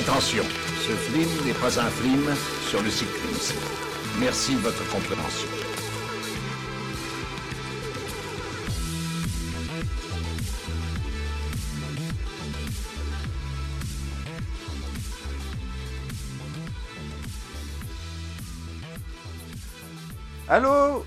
[0.00, 0.44] Attention,
[0.78, 2.34] ce film n'est pas un film
[2.70, 3.58] sur le cyclisme.
[4.18, 5.46] Merci de votre compréhension.
[20.48, 21.04] Allô?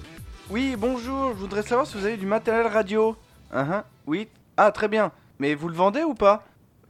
[0.52, 3.16] Oui, bonjour, je voudrais savoir si vous avez du matériel radio.
[3.52, 4.28] Hein, oui.
[4.56, 5.12] Ah, très bien.
[5.40, 6.46] Mais vous le vendez ou pas?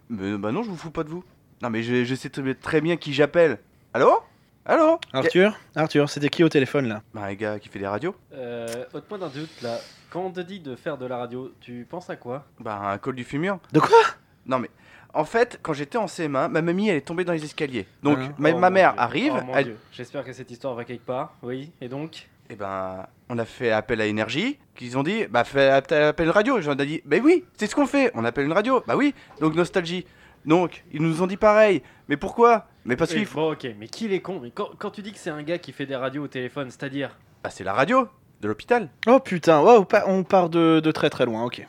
[0.09, 1.23] Bah non, je vous fous pas de vous.
[1.63, 3.57] Non, mais je, je sais très- bien qui j'appelle.
[3.93, 4.19] Allô?
[4.65, 4.99] Allô?
[5.13, 5.57] Arthur?
[5.75, 7.01] Arthur, c'était qui au téléphone là?
[7.13, 8.13] Bah, un gars qui fait des radios.
[8.33, 9.77] Euh, ôte-moi d'un doute là.
[10.09, 12.45] Quand on te dit de faire de la radio, tu penses à quoi?
[12.59, 13.59] Bah, un col du fumure.
[13.71, 13.97] De quoi?
[14.45, 14.69] Non, mais
[15.13, 17.87] en fait, quand j'étais en CM1, ma mamie, elle est tombée dans les escaliers.
[18.03, 19.01] Donc, Hein ma, Oh ma mère Dieu.
[19.01, 19.77] arrive, Oh mon elle, Dieu.
[19.93, 21.33] J'espère que cette histoire va quelque part.
[21.43, 22.27] Oui, et donc?
[22.49, 26.25] Et ben, on a fait appel à Énergie, qu'ils ont dit, bah fais app- appel
[26.25, 26.59] une radio.
[26.59, 28.83] J'en ai dit, bah oui, c'est ce qu'on fait, on appelle une radio.
[28.85, 30.05] Bah oui, donc Nostalgie.
[30.45, 31.81] Donc, ils nous ont dit pareil.
[32.07, 32.67] Mais pourquoi?
[32.85, 33.39] Mais parce qu'il faut...
[33.39, 34.39] Bon, ok, mais qui est con?
[34.41, 36.69] Mais quand, quand tu dis que c'est un gars qui fait des radios au téléphone,
[36.69, 38.07] c'est-à-dire Bah c'est la radio,
[38.41, 38.89] de l'hôpital.
[39.07, 41.65] Oh putain, wow, on part de, de très très loin, ok.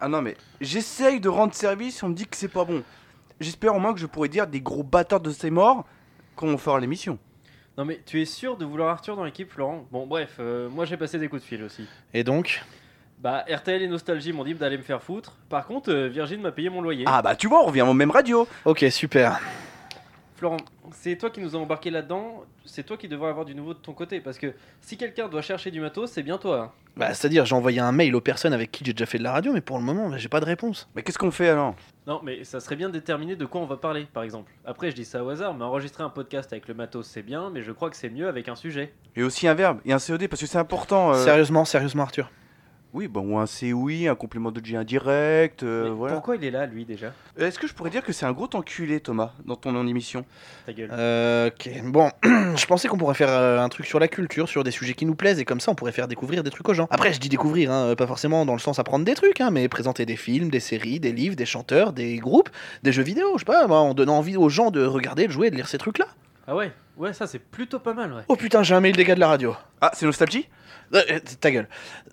[0.00, 2.82] Ah non, mais j'essaye de rendre service, on me dit que c'est pas bon.
[3.40, 5.84] J'espère au moins que je pourrais dire des gros bâtards de ces morts
[6.36, 7.18] quand on fera l'émission.
[7.76, 9.86] Non, mais tu es sûr de vouloir Arthur dans l'équipe, Florent?
[9.90, 11.86] Bon, bref, euh, moi j'ai passé des coups de fil aussi.
[12.14, 12.62] Et donc?
[13.22, 15.36] Bah, RTL et Nostalgie m'ont dit d'aller me faire foutre.
[15.48, 17.04] Par contre, euh, Virgin m'a payé mon loyer.
[17.06, 18.48] Ah bah tu vois, on revient au même radio.
[18.64, 19.38] Ok, super.
[20.36, 20.56] Florent,
[20.92, 22.44] c'est toi qui nous as embarqué là-dedans.
[22.64, 24.20] C'est toi qui devrais avoir du nouveau de ton côté.
[24.20, 26.60] Parce que si quelqu'un doit chercher du matos, c'est bien toi.
[26.62, 26.70] hein.
[26.96, 29.32] Bah, c'est-à-dire, j'ai envoyé un mail aux personnes avec qui j'ai déjà fait de la
[29.32, 30.88] radio, mais pour le moment, j'ai pas de réponse.
[30.96, 31.74] Mais qu'est-ce qu'on fait alors?
[32.06, 34.50] Non, mais ça serait bien de déterminer de quoi on va parler, par exemple.
[34.64, 37.50] Après, je dis ça au hasard, mais enregistrer un podcast avec le matos, c'est bien,
[37.50, 38.94] mais je crois que c'est mieux avec un sujet.
[39.16, 41.12] Et aussi un verbe et un COD parce que c'est important.
[41.12, 41.22] euh.
[41.22, 42.30] Sérieusement, sérieusement, Arthur.
[42.92, 46.14] Oui, bon, ou un COI, un complément d'objet indirect, euh, Mais voilà.
[46.14, 47.12] Pourquoi il est là, lui, déjà?
[47.38, 50.24] Est-ce que je pourrais dire que c'est un gros enculé, Thomas, dans ton émission?
[50.66, 50.90] Ta gueule.
[50.92, 54.64] Euh, ok, bon, je pensais qu'on pourrait faire euh, un truc sur la culture, sur
[54.64, 56.74] des sujets qui nous plaisent, et comme ça on pourrait faire découvrir des trucs aux
[56.74, 56.88] gens.
[56.90, 59.68] Après, je dis découvrir, hein, pas forcément dans le sens apprendre des trucs, hein, mais
[59.68, 62.50] présenter des films, des séries, des livres, des chanteurs, des groupes,
[62.82, 65.32] des jeux vidéo, je sais pas, moi, en donnant envie aux gens de regarder, de
[65.32, 66.06] jouer, et de lire ces trucs-là.
[66.48, 66.72] Ah ouais?
[67.00, 68.20] Ouais, ça, c'est plutôt pas mal, ouais.
[68.28, 69.56] Oh putain, j'ai un mail des gars de la radio.
[69.80, 70.46] Ah, c'est Nostalgie?
[70.92, 71.66] Euh, euh, ta gueule.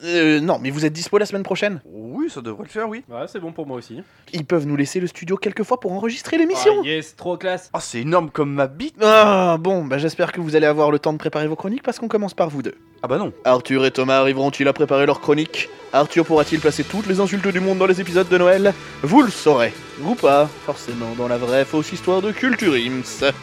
[0.05, 1.81] Euh, non, mais vous êtes dispo la semaine prochaine?
[1.83, 3.03] Oui, ça devrait le faire, oui.
[3.09, 4.01] Ouais, c'est bon pour moi aussi.
[4.31, 6.71] Ils peuvent nous laisser le studio quelques fois pour enregistrer l'émission.
[6.79, 7.69] Ah, yes, trop classe.
[7.73, 10.99] Oh, c'est énorme comme ma bite Ah, bon, bah j'espère que vous allez avoir le
[10.99, 12.75] temps de préparer vos chroniques parce qu'on commence par vous deux.
[13.01, 13.33] Ah bah non.
[13.43, 15.67] Arthur et Thomas arriveront-ils à préparer leurs chroniques?
[15.91, 18.73] Arthur pourra-t-il placer toutes les insultes du monde dans les épisodes de Noël?
[19.03, 19.73] Vous le saurez.
[20.01, 23.33] Ou pas, forcément, dans la vraie fausse histoire de Culture Ims.